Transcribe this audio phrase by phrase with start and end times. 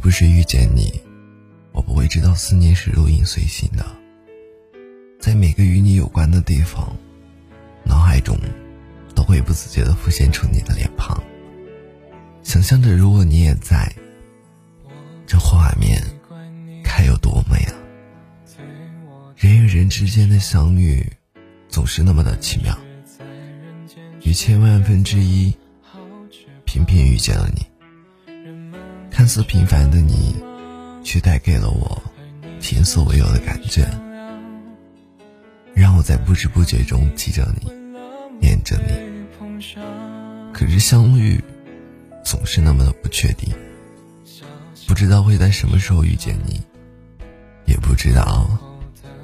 [0.00, 0.98] 不是遇见你，
[1.72, 3.84] 我不会知道思念是如影随形的，
[5.20, 6.90] 在每个与你有关的地方，
[7.84, 8.34] 脑海中
[9.14, 11.22] 都会不自觉地浮现出你的脸庞，
[12.42, 13.92] 想象着如果你也在，
[15.26, 16.02] 这画面
[16.82, 17.74] 该有多美啊！
[19.36, 21.06] 人与人之间的相遇，
[21.68, 22.76] 总是那么的奇妙，
[24.22, 25.54] 于千万分之一，
[26.64, 27.64] 偏偏遇见了你。
[29.20, 30.34] 看似平凡的你，
[31.04, 32.02] 却带给了我
[32.58, 33.86] 前所未有的感觉，
[35.74, 37.70] 让我在不知不觉中记着你，
[38.40, 39.62] 念着你。
[40.54, 41.38] 可是相遇
[42.24, 43.52] 总是那么的不确定，
[44.88, 46.58] 不知道会在什么时候遇见你，
[47.66, 48.48] 也不知道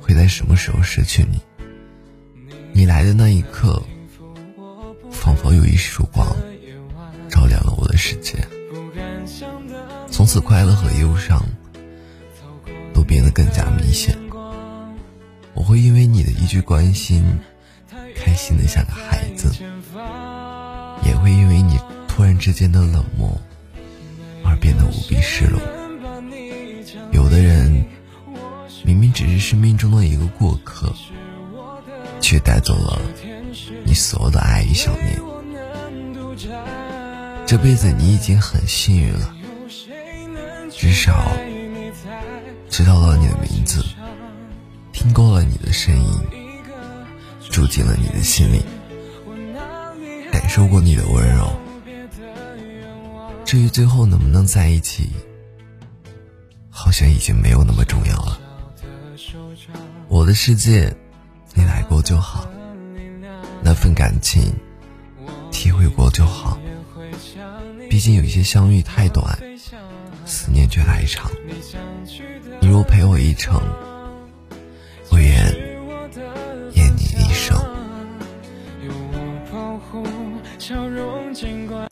[0.00, 1.40] 会在什么时候失去你。
[2.72, 3.82] 你来的那一刻，
[5.10, 6.28] 仿佛有一束光，
[7.28, 8.38] 照亮了我的世界。
[10.10, 11.42] 从此，快乐和忧伤
[12.92, 14.16] 都变得更加明显。
[15.54, 17.24] 我会因为你的一句关心，
[18.14, 19.48] 开心的像个孩子；
[21.04, 23.40] 也会因为你突然之间的冷漠，
[24.44, 25.60] 而变得无比失落。
[27.12, 27.84] 有的人
[28.84, 30.92] 明明只是生命中的一个过客，
[32.20, 33.00] 却带走了
[33.84, 35.20] 你所有的爱与想念。
[37.50, 39.34] 这辈子你已经很幸运了。
[40.70, 41.32] 至少
[42.68, 43.84] 知道了你的名字，
[44.92, 46.20] 听够了你的声音，
[47.50, 48.62] 住进了你的心里，
[50.30, 51.50] 感受过你的温柔。
[53.44, 55.10] 至于最后能不能在一起，
[56.70, 58.38] 好像已经没有那么重要了。
[60.06, 60.96] 我的世界，
[61.54, 62.48] 你来过就好，
[63.60, 64.40] 那份感情
[65.50, 66.56] 体会过就好。
[67.88, 69.38] 毕竟有些相遇太短。
[70.26, 71.30] 思念却太长，
[72.60, 73.60] 你若陪我一程。